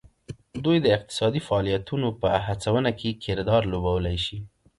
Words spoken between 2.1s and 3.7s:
په هڅونه کې کردار